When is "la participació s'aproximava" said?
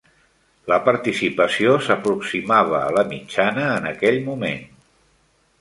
0.71-2.79